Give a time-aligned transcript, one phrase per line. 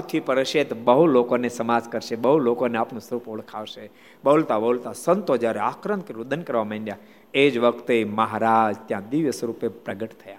[0.00, 3.90] પૃથ્વી પર હશે તો બહુ લોકોને સમાજ કરશે, બહુ લોકોને આપનું સ્વરૂપ ઓળખાવશે.
[4.24, 6.96] બોલતા બોલતા સંતો જ્યારે આક્રંત રુદન કરવા માંડ્યા,
[7.34, 10.38] એ જ વખતે મહારાજ ત્યાં દિવ્ય સ્વરૂપે પ્રગટ થયા.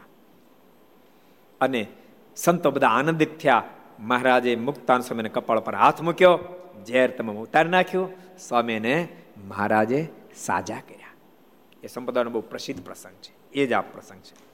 [1.62, 1.88] અને
[2.36, 3.64] સંતો બધા આનંદિત થયા.
[4.00, 6.40] મહારાજે મુક્તાન સ્વામીને કપાળ પર હાથ મૂક્યો,
[6.88, 8.10] ઝેર તમે ઉતારી નાખ્યું,
[8.48, 9.08] સ્વામીને
[9.48, 11.08] મહારાજે સાજા કર્યા.
[11.84, 13.54] એ સંપદાનો બહુ પ્રસિદ્ધ પ્રસંગ છે.
[13.54, 14.52] એ જ આ પ્રસંગ છે.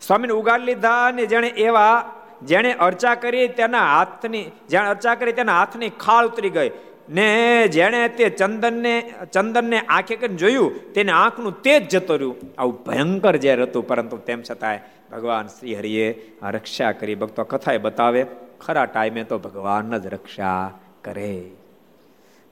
[0.00, 5.58] સ્વામીને ઉગાડ લીધા અને જેણે એવા જેણે અર્ચા કરી તેના હાથની જેણે અર્ચા કરી તેના
[5.58, 6.70] હાથની ખાળ ઉતરી ગઈ.
[7.08, 12.36] ને જેણે તે ચંદનને ચંદનને આંખે કરીને જોયું, તેને આંખનું તેજ જતો રહ્યું.
[12.58, 14.80] આવું ભયંકર ઝેર હતું, પરંતુ તેમ છતાંય
[15.12, 17.14] ભગવાન શ્રી હરિએ રક્ષા કરી.
[17.14, 18.26] ભક્તો કથાએ બતાવે,
[18.60, 20.70] ખરા ટાઈમે તો ભગવાન જ રક્ષા
[21.04, 21.50] કરે.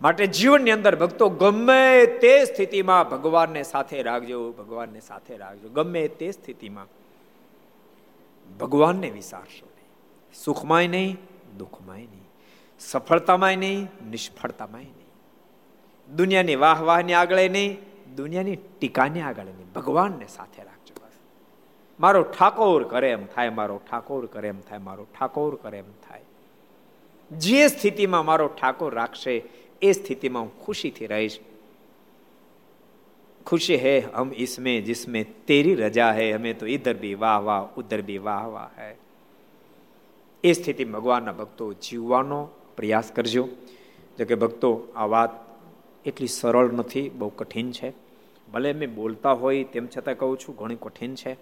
[0.02, 5.68] માટે જીવનની અંદર ભક્તો, ગમે તે સ્થિતિમાં ભગવાનને સાથે રાખજો, ભગવાનને સાથે રાખજો.
[5.68, 6.86] ગમે તે સ્થિતિમાં
[8.58, 9.75] ભગવાનને વિચારશો.
[10.44, 11.18] સુખમાંય નહીં,
[11.58, 12.26] દુઃખમાંય નહીં.
[12.78, 15.06] સફળતામાંય નહીં, નિષ્ફળતામાંય નહીં.
[16.16, 17.78] દુનિયાની વાહ વાહને આગળ નહીં,
[18.16, 19.72] દુનિયાની ટીકાને આગળ નહીં.
[19.72, 21.12] ભગવાનને સાથે રાખજો બસ.
[22.00, 26.20] મારો ઠાકોર કરે એમ થાય, મારો ઠાકોર કરે એમ થાય, મારો ઠાકોર કરે એમ થાય.
[27.38, 29.42] જે સ્થિતિમાં મારો ઠાકોર રાખશે,
[29.82, 31.38] એ સ્થિતિમાં હું ખુશીથી રહીશ.
[33.46, 38.02] ખુશી હે હમ ઇસમે, જિસમે તેરી રજા હે, હમે તો ઇધર બી વાહ વાહ, ઉધર
[38.02, 38.94] બી વાહ વાહ હૈ.
[40.44, 43.48] એ સ્થિતિ ભગવાનના ભક્તો જીવવાનો પ્રયાસ કરજો.
[44.18, 45.30] જો કે ભક્તો, આ વાત
[46.06, 47.92] એટલી સરળ નથી, બહુ કઠિન છે.
[48.52, 51.36] ભલે મેં બોલતા હોય તેમ છતાં કહું છું, ઘણી કઠિન છે.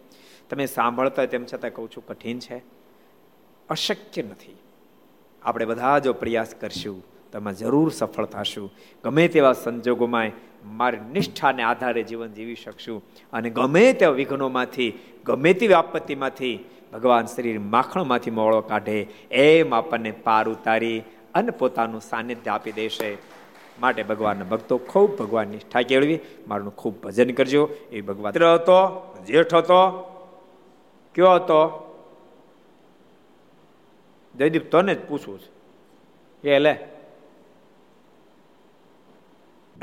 [0.50, 2.62] તમે સાંભળતા તેમ છતાં કહું છું, કઠિન છે.
[3.68, 4.56] અશક્ય નથી.
[5.42, 8.70] આપણે બધા જો પ્રયાસ કરશું તમે જરૂર સફળ થશું.
[9.04, 10.30] ગમે તેવા સંજોગોમાં
[10.64, 13.02] મારી નિષ્ઠાને આધારે જીવન જીવી શકશું.
[13.32, 20.48] અને ગમે તેવા વિઘ્નોમાંથી, ગમે તેવી આપત્તિમાંથી ભગવાન શ્રી માખણમાંથી મોળો કાઢે એમ આપણને પાર
[20.48, 21.02] ઉતારી
[21.34, 23.18] અને પોતાનું સાનિધ્ય આપી દેશે.
[23.80, 26.20] માટે ભગવાનના ભક્તો ખૂબ ભગવાન નિષ્ઠા કેળવી.
[26.48, 27.70] મારું ખૂબ ભજન કરજો.
[27.90, 29.90] એ ભગવાન હતો, જેઠ હતો,
[31.14, 31.80] કયો હતો?
[34.36, 36.48] જયદીપ, તને જ પૂછવું છે.
[36.48, 36.70] એ લે.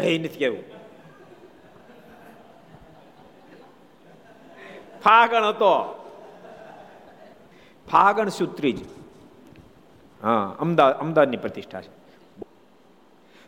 [0.03, 0.63] એ નથી કેવું.
[5.03, 6.00] ફાગણ હતો.
[7.91, 8.79] ફાગણ સુત્રીજ.
[10.21, 11.91] હા અમદાવાદ અમદાવાદની પ્રતિષ્ઠા છે.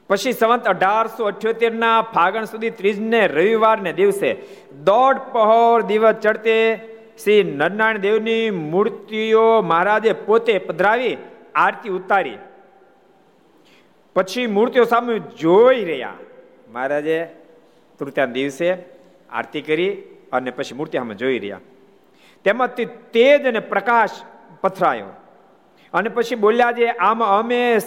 [0.10, 4.30] પછી સંવત અઢારસો અઠ્યોતેર ના ફાગણ સુધી ત્રીજ ને રવિવાર ને દિવસે
[4.84, 6.58] દોઢ પહોર દિવસ ચડતે
[7.24, 11.18] શ્રી નરનારાયણ દેવની મૂર્તિઓ મહારાજે પોતે પધરાવી,
[11.56, 12.38] આરતી ઉતારી.
[14.16, 16.18] પછી મૂર્તિઓ સામે જોઈ રહ્યા.
[16.74, 17.18] મહારાજે
[18.00, 18.70] તૃતીયા દિવસે
[19.30, 19.92] આરતી કરી
[20.32, 21.60] અને પછી મૂર્તિ સામે જોઈ રહ્યા.
[22.46, 24.16] તેમાંથી તેજ અને પ્રકાશ
[24.62, 25.06] પથરાયો.
[25.94, 27.80] અને પછી બોલ્યા જે, આમાં અમે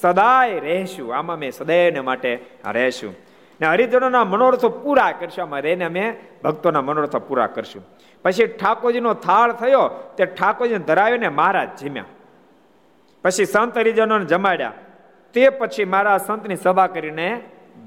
[0.00, 3.14] સદાય રહેશું, આમાં અમે સદૈવને માટે રહેશું.
[3.60, 7.84] ને હરિજનોના મનોરથો પૂરા કરશું, આમાં રહીને અમે ભક્તોના મનોરથો પૂરા કરશું.
[8.22, 12.04] પછી ઠાકોરજીનો થાળ થયો, તે ઠાકોરજીને ધરાવીને મહારાજ જીમ્યા.
[13.22, 14.72] પછી સંત હરિજનોને જમાડ્યા.
[15.32, 17.40] તે પછી મારા સંતની સભા કરીને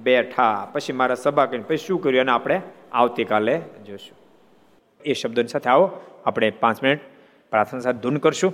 [0.04, 0.68] બેઠા.
[0.74, 2.22] પછી મારા સભા કરીને પછી શું કર્યું?
[2.22, 2.62] એને આપણે
[2.94, 4.18] આવતીકાલે જોશું.
[5.06, 5.92] એ શબ્દોની સાથે આવો,
[6.26, 7.00] આપણે પાંચ મિનિટ
[7.52, 8.54] પ્રાર્થના સાથે ધૂન કરશું.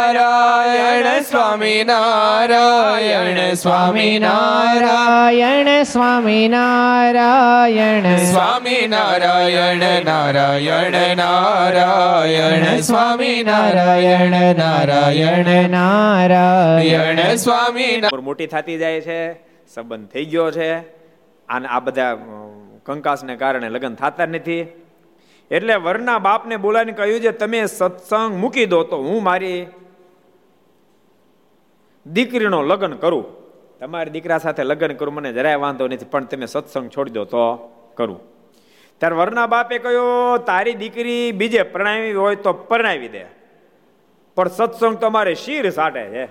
[0.00, 17.34] નારાયણ સ્વામી નારાયણ સ્વામી નારાયણ સ્વામી નારાયણ સ્વામી નારાયણ નારાયણ નારાયણ સ્વામી નારાયણ નારાયણ નારાયણ
[17.34, 19.32] સ્વામી મોટી થતી જાય છે,
[19.74, 20.74] સંબંધ થઈ ગયો છે.
[21.48, 22.14] અને આ બધા
[22.86, 24.66] કંકાસને કારણે લગ્ન થતા નથી.
[25.50, 29.66] એટલે વરના બાપને બોલાવીને કહ્યું છે, તમે સત્સંગ મૂકી દો તો હું મારી
[32.12, 33.24] દીકરીનો લગ્ન કરું.
[33.78, 37.56] તમારી દીકરા સાથે લગ્ન કરું, મને જરાય વાંધો નથી, પણ તમે સત્સંગ છોડી દો તો
[37.94, 38.20] કરું.
[38.98, 43.24] ત્યારે વરના બાપે કહ્યું, તારી દીકરી બીજે પરણાવી હોય તો પરણાવી દે.
[44.34, 46.26] પણ સત્સંગ તો મારે શીર સાટે છે.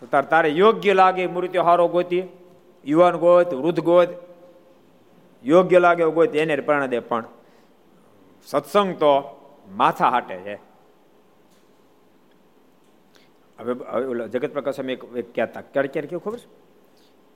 [0.00, 2.22] તો તાર તારે યોગ્ય લાગે મૃત્યુ હારો ગોતી,
[2.84, 4.08] યુવાન ગોત, વૃદ્ધ ગોત.
[5.44, 6.98] યોગ્ય લાગે ગોત, એને પરણા દે.
[6.98, 7.24] પણ
[8.46, 10.73] સત્સંગ તો માથા હાટે છે.
[13.58, 13.72] હવે
[14.04, 16.48] ઓલા જગત પ્રકાશ અમે એક કહેતા ક્યારે ક્યારે કેવું ખબર છે?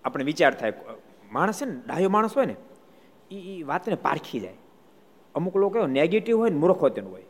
[0.04, 0.72] આપણે વિચાર થાય,
[1.32, 2.56] માણસ છે ને, ડાયો માણસ હોય ને
[3.30, 4.56] એ વાતને પારખી જાય.
[5.34, 7.24] અમુક લોકો નેગેટિવ હોય ને મૂર્ખો તેનું હોય.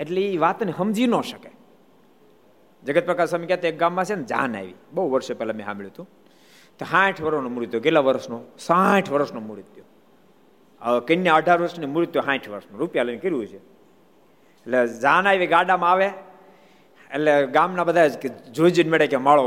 [0.00, 1.50] એટલે એ વાતને સમજી ન શકે.
[2.84, 4.74] જગત પ્રકાશ સ્વામી કહેતા એક ગામમાં છે ને, જાન આવી.
[4.92, 6.08] બહુ વર્ષો પહેલાં મેં સાંભળ્યું હતું.
[6.78, 9.84] તો સાઠ વર્ષનું મૃત્યુ, કેટલા વર્ષનો સાઠ વર્ષનું મૃત્યુ.
[10.80, 12.80] હવે કન્યા અઢાર વર્ષની મૃત્યુ, સાઠ વર્ષનું.
[12.80, 13.56] રૂપિયા લઈને કર્યું છે.
[13.56, 16.10] એટલે જાન આવી ગાડામાં આવે
[17.12, 18.08] એટલે ગામના બધા
[18.56, 19.44] જોઈ જોઈને મળે કે માળો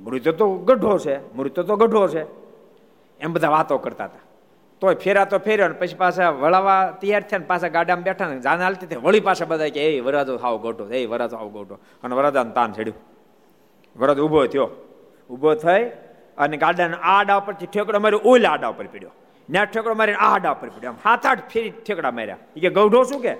[0.00, 2.22] મૃત્યુ તો ગઢો છે, મૃત્યુ તો ગઢો છે.
[3.20, 4.24] એમ બધા વાતો કરતા હતા.
[4.80, 8.40] તોય ફેરા તો ફેર્યો ને પછી પાછા વળાવા તૈયાર થયા ને પાછા ગાડામાં બેઠા ને
[8.40, 12.14] જાન હાલતી વળી પાછા બધા કે, એ વરાજો હાવ ગોટો એ વરાજો હાવ ગોટો અને
[12.14, 12.98] વરાજાને તાન છેડ્યું
[13.96, 14.68] વરાજ ઊભો થયો.
[15.30, 15.84] ઊભો થઈ
[16.38, 19.12] અને ગાડાના આડા પરથી ઠેકડો માર્યો, ઓલા આડા ઉપર પડ્યો.
[19.52, 20.90] ત્યાં ઠેકડો મારીને આ આડા ઉપર પડ્યો.
[20.90, 22.38] આમ હાથ આઠ ફેરી ઠેકડા માર્યા.
[22.56, 23.34] એ કે ગૌઢો શું કે?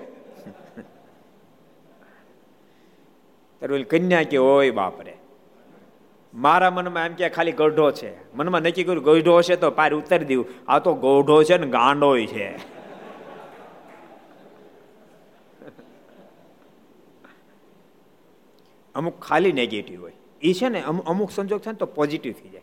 [3.59, 5.17] ત્યારે કન્યા કે, ઓય બાપરે.
[6.33, 8.35] મારા મનમાં એમ કે, ખાલી ગઢો છે.
[8.35, 10.45] મનમાં નક્કી કર્યું, ગઢો હશે તો પાર ઉતારી દેવું.
[10.67, 12.77] આ તો ગોઢો છે ને ગાંડો છે.
[18.95, 20.13] અમુક ખાલી નેગેટિવ હોય.
[20.41, 22.61] એ છે ને, અમુક સંજોગ થાય ને તો પોઝિટિવ થઈ જાય.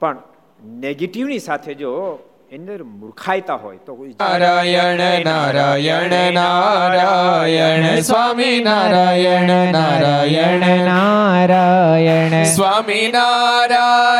[0.00, 0.22] પણ
[0.64, 2.18] નેગેટિવની સાથે જો
[2.52, 10.84] અંદર મૂર્ખાયતા હોય તો નારાયણ નારાયણ નારાયણ સ્વામી નારાયણ નારાયણ.
[10.84, 12.44] નારાયણ.
[12.44, 14.19] સ્વામી નારાયણ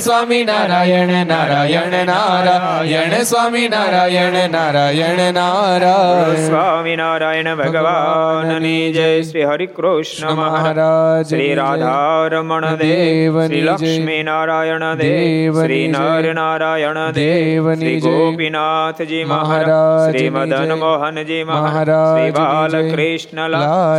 [0.00, 6.46] સ્વામી નારાયણ નારાયણ નારાયણ સ્વામી નારાયણ નારાયણ નારાયણ.
[6.46, 11.28] સ્વામી નારાયણ ભગવાનની જય શ્રી હરિ કૃષ્ણ મહારાજ.
[11.28, 20.30] શ્રી રાધારમણ દેવ શ્રી લક્ષ્મી નારાયણ દેવ શ્રી નર નારાયણ દેવ શ્રી ગોપીનાથજી મહારાજ શ્રી
[20.30, 23.50] મદન મોહનજી મહારાજ શ્રી બાલકૃષ્ણ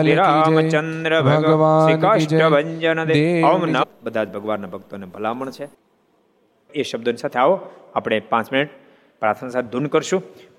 [0.01, 3.83] શ્રી રામચંદ્ર ભગવાન શ્રી કાષ્ટભંજન દેવ ઓમ નમ.
[4.03, 5.67] બધા જ ભગવાનના ભક્તોને ભલામણ છે.
[6.73, 7.59] એ શબ્દોની સાથે આવો
[7.95, 8.69] આપણે પાંચ મિનિટ
[9.19, 10.23] પ્રાર્થના સાથે ધૂન કરશું.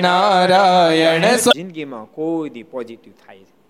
[0.00, 3.62] નારાયણ જિંદગીમાં કોઈ દી પોઝિટિવ થાય છે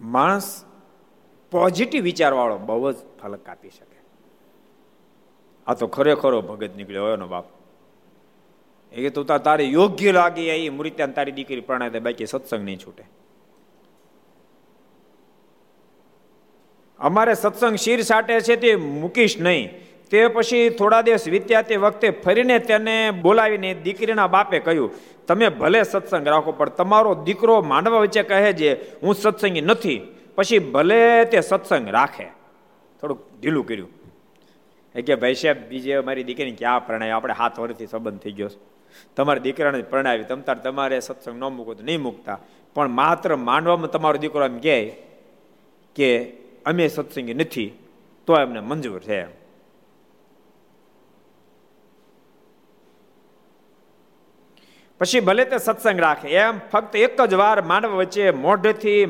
[0.00, 0.64] માણસ
[1.50, 3.96] પોઝિટિવ વિચારવાળો બહુ જ ફલક આપી શકે.
[5.66, 7.44] આ તો ખરેખરો ભગત નીકળ્યો એનો બાપ.
[8.92, 13.04] એ તો તારે યોગ્ય લાગે એ મૃત્યા તારી દીકરી પ્રણાય બાકી સત્સંગ નહીં છૂટે.
[16.98, 19.70] અમારે સત્સંગ શીર સાટે છે તે મૂકીશ નહીં.
[20.10, 24.90] તે પછી થોડા દિવસ વીત્યા તે વખતે ફરીને તેને બોલાવીને દીકરીના બાપે કહ્યું,
[25.26, 30.00] તમે ભલે સત્સંગ રાખો, પણ તમારો દીકરો માંડવા વચ્ચે કહે છે, હું સત્સંગી નથી,
[30.34, 32.26] પછી ભલે તે સત્સંગ રાખે.
[33.00, 33.88] થોડુંક ઢીલું કર્યું.
[34.94, 37.10] એ કે, ભાઈ સાહેબ, બીજે મારી દીકરીને ક્યાં પ્રણાય?
[37.10, 38.48] આપણે હાથ વર્ષથી સંબંધ થઈ ગયો
[39.16, 42.38] તમારી દીકરાને પ્રણાવી, તમ તાર તમારે સત્સંગ ન મૂકો તો નહીં મૂકતા.
[42.74, 44.94] પણ માત્ર માંડવામાં તમારો દીકરો એમ કહે
[45.96, 46.32] કે,
[46.66, 47.72] અમે સત્સંગી નથી,
[48.26, 49.45] તો એમને મંજૂર છે.
[55.00, 59.06] પછી ભલે તે સત્સંગ રાખે, એમ ફક્ત એક જ વાર માનવ વચ્ચે મોઢેથી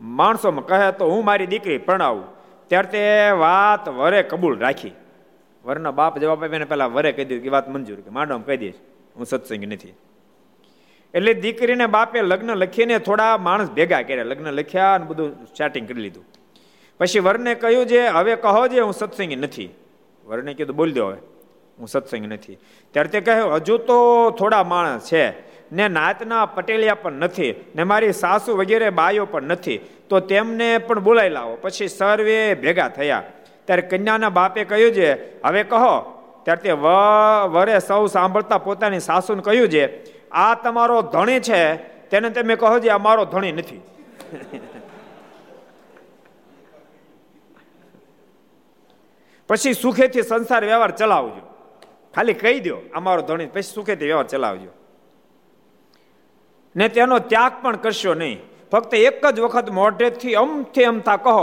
[0.00, 2.24] માણસોમાં કહે તો હું મારી દીકરી પ્રણાવું.
[2.68, 4.94] ત્યારે તે વાત વરે કબૂલ રાખી.
[5.64, 8.74] વરના બાપ જવાબ આપીને પેલા વરે કહી દીધું કે વાત મંજૂર કે માંડો કહી દઈશ
[9.16, 9.94] હું સત્સંગ નથી.
[11.14, 16.00] એટલે દીકરીને બાપે લગ્ન લખીને થોડા માણસ ભેગા કર્યા, લગ્ન લખ્યા અને બધું સ્ટાર્ટિંગ કરી
[16.00, 16.24] લીધું.
[17.00, 19.70] પછી વરને કહ્યું જે, હવે કહો જે, હું સત્સંગી નથી.
[20.24, 21.18] વરને કીધું, બોલ દો હવે.
[21.78, 22.58] હું સત્સંગ નથી.
[22.90, 25.46] ત્યારે તે કહ્યું હજુ તો થોડા માણસ છે.
[25.72, 27.54] ને નાતના પટેલિયા પણ નથી.
[27.74, 29.80] ને મારી સાસુ વગેરે બાયો પણ નથી.
[30.08, 31.56] તો તેમને પણ બોલાવી લાવો.
[31.56, 33.22] પછી સર્વે ભેગા થયા.
[33.64, 36.22] ત્યારે કન્યાના બાપે કહ્યું છે, હવે કહો.
[36.44, 36.72] ત્યારે તે
[37.48, 41.76] વરે સૌ સાંભળતા પોતાની સાસુને કહ્યું છે, આ તમારો ધણી છે.
[42.10, 43.80] તેને તમે કહો જે અમારો ધણી નથી.
[49.48, 51.55] પછી સુખેથી સંસાર વ્યવહાર ચલાવજો.
[52.16, 54.72] ખાલી કહી દો અમારો ધણી, પછી સુખેથી વ્યવહાર ચલાવજો.
[56.76, 58.38] ને તેનો ત્યાગ પણ કરશો નહીં.
[58.72, 61.38] ફક્ત એક જ વખત મોઢેથી અમથી અમથા કહો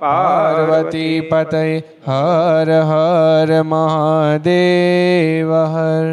[0.00, 1.62] પાર્વતી પતય
[2.06, 6.06] હર હર મહાદેવ, હર.